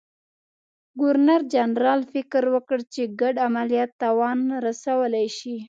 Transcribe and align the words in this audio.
ګورنرجنرال 0.99 2.01
فکر 2.13 2.43
وکړ 2.53 2.79
چې 2.93 3.01
ګډ 3.21 3.35
عملیات 3.47 3.91
تاوان 4.01 4.39
رسولای 4.67 5.27
شي. 5.37 5.55